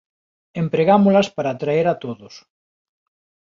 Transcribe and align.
Empregámolas 0.63 1.27
para 1.35 1.57
traer 1.61 1.85
a 1.93 1.95
todos. 2.03 2.33